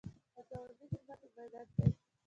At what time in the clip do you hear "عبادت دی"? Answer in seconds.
1.27-1.87